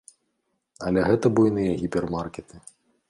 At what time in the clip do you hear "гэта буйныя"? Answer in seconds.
1.09-1.77